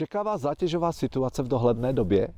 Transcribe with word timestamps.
Čeká 0.00 0.22
vás 0.22 0.40
zátěžová 0.40 0.92
situace 0.92 1.42
v 1.42 1.48
dohledné 1.48 1.92
době? 1.92 2.28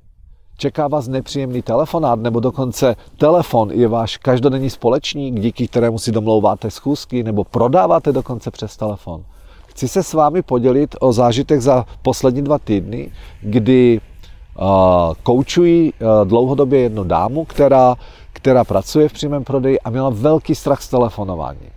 Čeká 0.57 0.89
vás 0.89 1.09
nepříjemný 1.09 1.63
telefonát 1.63 2.19
nebo 2.19 2.41
dokonce 2.41 2.97
telefon 3.19 3.71
je 3.71 3.89
váš 3.89 4.17
každodenní 4.17 4.71
společník, 4.71 5.41
díky 5.41 5.69
kterému 5.69 5.99
si 5.99 6.13
domlouváte 6.13 6.71
schůzky 6.71 7.23
nebo 7.23 7.45
prodáváte 7.45 8.13
dokonce 8.13 8.51
přes 8.51 8.77
telefon. 8.77 9.25
Chci 9.67 9.89
se 9.89 10.03
s 10.03 10.13
vámi 10.13 10.43
podělit 10.43 10.97
o 11.01 11.13
zážitek 11.13 11.61
za 11.61 11.87
poslední 12.03 12.43
dva 12.43 12.59
týdny, 12.59 13.13
kdy 13.41 14.01
uh, 14.01 14.65
koučuji 15.23 15.93
uh, 15.93 16.29
dlouhodobě 16.29 16.81
jednu 16.81 17.05
dámu, 17.05 17.45
která, 17.45 17.95
která 18.33 18.65
pracuje 18.65 19.09
v 19.09 19.13
přímém 19.13 19.45
prodeji 19.45 19.81
a 19.81 19.91
měla 19.91 20.11
velký 20.11 20.55
strach 20.55 20.83
z 20.83 20.89
telefonování. 20.89 21.69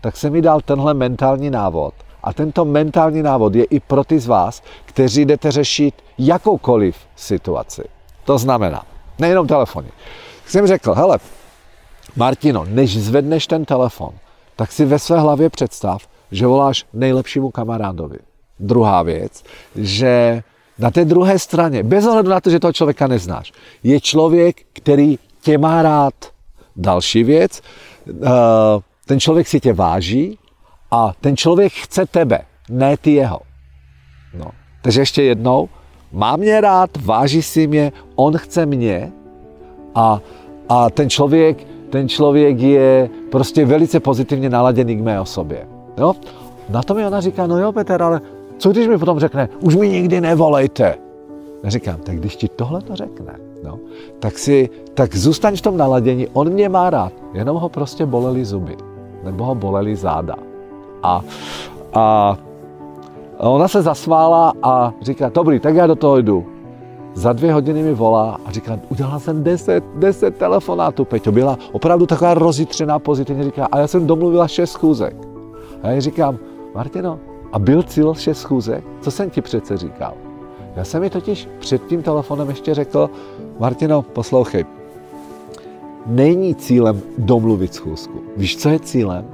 Tak 0.00 0.16
se 0.16 0.30
mi 0.30 0.42
dal 0.42 0.60
tenhle 0.60 0.94
mentální 0.94 1.50
návod 1.50 1.94
a 2.26 2.32
tento 2.32 2.64
mentální 2.64 3.22
návod 3.22 3.54
je 3.54 3.64
i 3.64 3.80
pro 3.80 4.04
ty 4.04 4.18
z 4.18 4.26
vás, 4.26 4.62
kteří 4.84 5.24
jdete 5.24 5.50
řešit 5.50 5.94
jakoukoliv 6.18 6.96
situaci. 7.16 7.82
To 8.24 8.38
znamená, 8.38 8.82
nejenom 9.18 9.46
telefony. 9.46 9.88
Jsem 10.46 10.66
řekl, 10.66 10.94
hele, 10.94 11.18
Martino, 12.16 12.64
než 12.68 12.98
zvedneš 12.98 13.46
ten 13.46 13.64
telefon, 13.64 14.10
tak 14.56 14.72
si 14.72 14.84
ve 14.84 14.98
své 14.98 15.20
hlavě 15.20 15.50
představ, 15.50 16.02
že 16.30 16.46
voláš 16.46 16.84
nejlepšímu 16.92 17.50
kamarádovi. 17.50 18.18
Druhá 18.60 19.02
věc, 19.02 19.42
že 19.76 20.42
na 20.78 20.90
té 20.90 21.04
druhé 21.04 21.38
straně, 21.38 21.82
bez 21.82 22.06
ohledu 22.06 22.28
na 22.28 22.40
to, 22.40 22.50
že 22.50 22.60
toho 22.60 22.72
člověka 22.72 23.06
neznáš, 23.06 23.52
je 23.82 24.00
člověk, 24.00 24.62
který 24.72 25.18
tě 25.40 25.58
má 25.58 25.82
rád. 25.82 26.14
Další 26.76 27.24
věc, 27.24 27.62
eh, 28.10 28.28
ten 29.06 29.20
člověk 29.20 29.48
si 29.48 29.60
tě 29.60 29.72
váží, 29.72 30.38
a 30.96 31.12
ten 31.20 31.36
člověk 31.36 31.72
chce 31.72 32.06
tebe, 32.06 32.38
ne 32.70 32.96
ty 32.96 33.12
jeho. 33.12 33.40
No. 34.38 34.46
Takže 34.82 35.00
ještě 35.00 35.22
jednou, 35.22 35.68
má 36.12 36.36
mě 36.36 36.60
rád, 36.60 36.90
váží 37.04 37.42
si 37.42 37.66
mě, 37.66 37.92
on 38.14 38.38
chce 38.38 38.66
mě 38.66 39.12
a, 39.94 40.20
a 40.68 40.90
ten 40.90 41.10
člověk, 41.10 41.66
ten 41.90 42.08
člověk 42.08 42.58
je 42.58 43.10
prostě 43.30 43.64
velice 43.64 44.00
pozitivně 44.00 44.50
naladěný 44.50 44.96
k 44.96 45.00
mé 45.00 45.20
osobě. 45.20 45.68
Jo? 45.98 46.14
Na 46.68 46.82
to 46.82 46.94
mi 46.94 47.06
ona 47.06 47.20
říká, 47.20 47.46
no 47.46 47.58
jo, 47.58 47.72
Petr, 47.72 48.02
ale 48.02 48.20
co 48.58 48.70
když 48.70 48.88
mi 48.88 48.98
potom 48.98 49.18
řekne, 49.18 49.48
už 49.60 49.76
mi 49.76 49.88
nikdy 49.88 50.20
nevolejte. 50.20 50.94
Já 51.64 51.70
říkám, 51.70 52.00
tak 52.00 52.16
když 52.16 52.36
ti 52.36 52.48
tohle 52.48 52.82
to 52.82 52.96
řekne, 52.96 53.36
no, 53.64 53.78
tak, 54.18 54.38
si, 54.38 54.70
tak 54.94 55.16
zůstaň 55.16 55.56
v 55.56 55.60
tom 55.60 55.76
naladění, 55.76 56.28
on 56.32 56.50
mě 56.50 56.68
má 56.68 56.90
rád, 56.90 57.12
jenom 57.34 57.56
ho 57.56 57.68
prostě 57.68 58.06
boleli 58.06 58.44
zuby, 58.44 58.76
nebo 59.24 59.44
ho 59.44 59.54
boleli 59.54 59.96
záda. 59.96 60.45
A, 61.06 62.36
a 63.40 63.48
ona 63.48 63.68
se 63.68 63.82
zasmála 63.82 64.52
a 64.62 64.92
říká, 65.02 65.30
dobrý, 65.34 65.60
tak 65.60 65.74
já 65.74 65.86
do 65.86 65.94
toho 65.96 66.18
jdu. 66.18 66.46
Za 67.14 67.32
dvě 67.32 67.52
hodiny 67.52 67.82
mi 67.82 67.94
volá 67.94 68.38
a 68.46 68.50
říká, 68.50 68.78
udělala 68.88 69.18
jsem 69.18 69.44
deset, 69.44 69.84
deset 69.94 70.36
telefonátů, 70.36 71.04
Peťo. 71.04 71.32
Byla 71.32 71.58
opravdu 71.72 72.06
taková 72.06 72.34
rozjitřená 72.34 72.98
pozitivně. 72.98 73.44
Říká, 73.44 73.68
a 73.72 73.78
já 73.78 73.86
jsem 73.86 74.06
domluvila 74.06 74.48
šest 74.48 74.70
schůzek. 74.70 75.16
A 75.82 75.88
já 75.88 76.00
říkám, 76.00 76.38
Martino, 76.74 77.18
a 77.52 77.58
byl 77.58 77.82
cíl 77.82 78.14
šest 78.14 78.38
schůzek? 78.38 78.84
Co 79.00 79.10
jsem 79.10 79.30
ti 79.30 79.40
přece 79.40 79.76
říkal? 79.76 80.14
Já 80.76 80.84
jsem 80.84 81.00
mi 81.00 81.10
totiž 81.10 81.48
před 81.58 81.86
tím 81.86 82.02
telefonem 82.02 82.48
ještě 82.48 82.74
řekl, 82.74 83.10
Martino, 83.58 84.02
poslouchej, 84.02 84.64
není 86.06 86.54
cílem 86.54 87.02
domluvit 87.18 87.74
schůzku. 87.74 88.20
Víš, 88.36 88.56
co 88.56 88.68
je 88.68 88.80
cílem? 88.80 89.24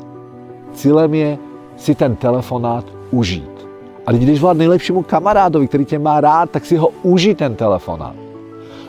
Cílem 0.72 1.14
je 1.14 1.38
si 1.76 1.94
ten 1.94 2.16
telefonát 2.16 2.84
užít. 3.10 3.66
Ale 4.06 4.18
když 4.18 4.40
volá 4.40 4.52
nejlepšímu 4.52 5.02
kamarádovi, 5.02 5.68
který 5.68 5.84
tě 5.84 5.98
má 5.98 6.20
rád, 6.20 6.50
tak 6.50 6.64
si 6.64 6.76
ho 6.76 6.88
užij 7.02 7.34
ten 7.34 7.54
telefonát. 7.54 8.14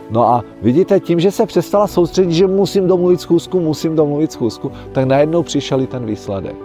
No 0.09 0.27
a 0.27 0.43
vidíte, 0.61 0.99
tím, 0.99 1.19
že 1.19 1.31
se 1.31 1.45
přestala 1.45 1.87
soustředit, 1.87 2.33
že 2.33 2.47
musím 2.47 2.87
domluvit 2.87 3.21
schůzku, 3.21 3.59
musím 3.59 3.95
domluvit 3.95 4.31
schůzku, 4.31 4.71
tak 4.91 5.05
najednou 5.05 5.43
přišel 5.43 5.81
i 5.81 5.87
ten 5.87 6.05
výsledek. 6.05 6.55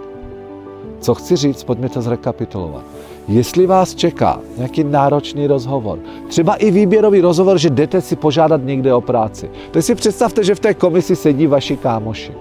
Co 0.99 1.15
chci 1.15 1.35
říct, 1.35 1.63
pojďme 1.63 1.89
to 1.89 2.01
zrekapitulovat. 2.01 2.83
Jestli 3.27 3.67
vás 3.67 3.95
čeká 3.95 4.39
nějaký 4.57 4.83
náročný 4.83 5.47
rozhovor, 5.47 5.99
třeba 6.27 6.55
i 6.55 6.71
výběrový 6.71 7.21
rozhovor, 7.21 7.57
že 7.57 7.69
jdete 7.69 8.01
si 8.01 8.15
požádat 8.15 8.61
někde 8.63 8.93
o 8.93 9.01
práci, 9.01 9.49
tak 9.71 9.83
si 9.83 9.95
představte, 9.95 10.43
že 10.43 10.55
v 10.55 10.59
té 10.59 10.73
komisi 10.73 11.15
sedí 11.15 11.47
vaši 11.47 11.77
kámoši, 11.77 12.33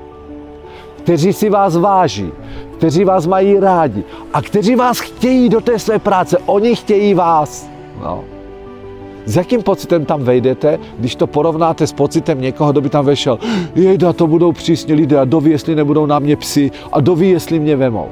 kteří 0.97 1.33
si 1.33 1.51
vás 1.51 1.77
váží, 1.77 2.33
kteří 2.79 3.05
vás 3.05 3.27
mají 3.27 3.61
rádi 3.61 4.05
a 4.33 4.43
kteří 4.43 4.75
vás 4.77 5.01
chtějí 5.01 5.49
do 5.49 5.61
té 5.61 5.79
své 5.79 5.99
práce. 5.99 6.39
Oni 6.47 6.77
chtějí 6.77 7.15
vás. 7.15 7.69
No. 8.03 8.25
S 9.27 9.37
jakým 9.37 9.63
pocitem 9.63 10.05
tam 10.05 10.23
vejdete, 10.23 10.79
když 10.99 11.15
to 11.15 11.27
porovnáte 11.27 11.87
s 11.87 11.93
pocitem 11.93 12.41
někoho, 12.41 12.73
kdo 12.73 12.81
by 12.81 12.89
tam 12.89 13.05
vešel, 13.05 13.39
jejda, 13.75 14.13
to 14.13 14.27
budou 14.27 14.53
přísně 14.53 14.95
lidé 14.95 15.19
a 15.19 15.25
doví, 15.25 15.51
jestli 15.51 15.75
nebudou 15.75 16.07
na 16.07 16.19
mě 16.19 16.37
psi 16.37 16.71
a 16.93 17.01
doví, 17.01 17.31
jestli 17.31 17.59
mě 17.59 17.77
vemou. 17.77 18.09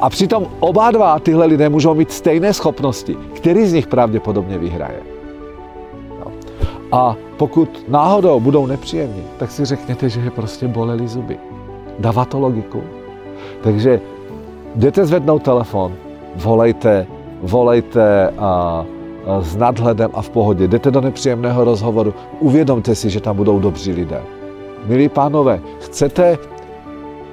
A 0.00 0.10
přitom 0.10 0.46
oba 0.60 0.90
dva 0.90 1.18
tyhle 1.18 1.46
lidé 1.46 1.68
můžou 1.68 1.94
mít 1.94 2.12
stejné 2.12 2.54
schopnosti. 2.54 3.16
Který 3.32 3.66
z 3.66 3.72
nich 3.72 3.86
pravděpodobně 3.86 4.58
vyhraje? 4.58 5.00
No. 6.18 6.32
A 6.92 7.16
pokud 7.36 7.84
náhodou 7.88 8.40
budou 8.40 8.66
nepříjemní, 8.66 9.22
tak 9.38 9.50
si 9.50 9.64
řekněte, 9.64 10.08
že 10.08 10.20
je 10.20 10.30
prostě 10.30 10.68
boleli 10.68 11.08
zuby. 11.08 11.38
Dává 11.98 12.24
to 12.24 12.40
logiku? 12.40 12.82
Takže 13.62 14.00
jděte 14.76 15.06
zvednout 15.06 15.42
telefon, 15.42 15.92
volejte, 16.36 17.06
volejte 17.42 18.28
a, 18.38 18.84
s 19.40 19.56
nadhledem 19.56 20.10
a 20.14 20.22
v 20.22 20.30
pohodě. 20.30 20.68
Jdete 20.68 20.90
do 20.90 21.00
nepříjemného 21.00 21.64
rozhovoru, 21.64 22.14
uvědomte 22.40 22.94
si, 22.94 23.10
že 23.10 23.20
tam 23.20 23.36
budou 23.36 23.58
dobří 23.58 23.92
lidé. 23.92 24.22
Milí 24.86 25.08
pánové, 25.08 25.60
chcete, 25.78 26.38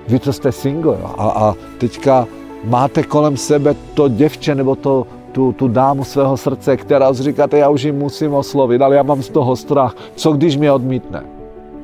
vy 0.07 0.19
to 0.19 0.33
jste 0.33 0.51
single 0.51 0.97
a, 1.17 1.29
a 1.29 1.55
teďka 1.77 2.27
máte 2.63 3.03
kolem 3.03 3.37
sebe 3.37 3.75
to 3.93 4.07
děvče 4.07 4.55
nebo 4.55 4.75
to, 4.75 5.07
tu, 5.31 5.51
tu 5.51 5.67
dámu 5.67 6.03
svého 6.03 6.37
srdce, 6.37 6.77
která 6.77 7.13
říkáte, 7.13 7.57
já 7.57 7.69
už 7.69 7.83
ji 7.83 7.91
musím 7.91 8.33
oslovit, 8.33 8.81
ale 8.81 8.95
já 8.95 9.03
mám 9.03 9.23
z 9.23 9.29
toho 9.29 9.55
strach. 9.55 9.95
Co 10.15 10.31
když 10.31 10.57
mě 10.57 10.71
odmítne? 10.71 11.36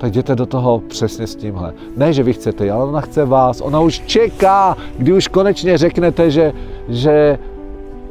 Tak 0.04 0.12
jděte 0.12 0.36
do 0.36 0.46
toho 0.46 0.80
přesně 0.88 1.28
s 1.28 1.36
tímhle. 1.36 1.74
Ne, 1.98 2.14
že 2.14 2.24
vy 2.24 2.34
chcete, 2.34 2.72
ale 2.72 2.86
ona 2.86 3.02
chce 3.02 3.26
vás. 3.26 3.62
Ona 3.62 3.80
už 3.80 4.00
čeká, 4.00 4.78
kdy 4.98 5.14
už 5.14 5.28
konečně 5.28 5.78
řeknete, 5.78 6.32
že, 6.32 6.54
že 6.90 7.40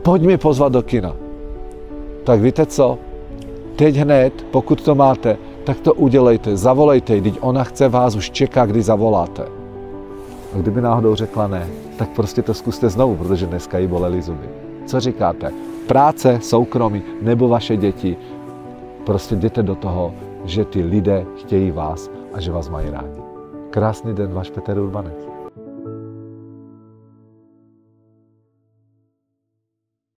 pojď 0.02 0.22
mi 0.22 0.38
pozvat 0.38 0.72
do 0.72 0.82
kina. 0.82 1.16
Tak 2.24 2.40
víte 2.40 2.66
co? 2.66 2.98
Teď 3.76 3.96
hned, 3.96 4.32
pokud 4.50 4.82
to 4.82 4.94
máte, 4.94 5.36
tak 5.64 5.80
to 5.80 5.94
udělejte, 5.94 6.56
zavolejte, 6.56 7.20
teď 7.20 7.38
ona 7.40 7.64
chce 7.64 7.88
vás, 7.88 8.16
už 8.16 8.30
čeká, 8.30 8.66
kdy 8.66 8.82
zavoláte. 8.82 9.44
A 10.54 10.58
kdyby 10.58 10.80
náhodou 10.80 11.14
řekla 11.14 11.46
ne, 11.46 11.66
tak 11.96 12.08
prostě 12.08 12.42
to 12.42 12.54
zkuste 12.54 12.88
znovu, 12.88 13.16
protože 13.16 13.46
dneska 13.46 13.78
jí 13.78 13.86
bolely 13.86 14.22
zuby. 14.22 14.48
Co 14.86 15.00
říkáte? 15.00 15.52
Práce, 15.86 16.38
soukromí 16.42 17.02
nebo 17.22 17.48
vaše 17.48 17.76
děti, 17.76 18.16
prostě 19.04 19.34
jděte 19.34 19.62
do 19.62 19.74
toho, 19.74 20.14
že 20.44 20.64
ty 20.64 20.82
lidé 20.82 21.26
chtějí 21.36 21.70
vás 21.70 22.10
a 22.32 22.40
že 22.40 22.52
vás 22.52 22.68
mají 22.68 22.90
rádi. 22.90 23.22
Krásný 23.70 24.14
den, 24.14 24.32
váš 24.32 24.50
Petr 24.50 24.78
Urbanec. 24.78 25.41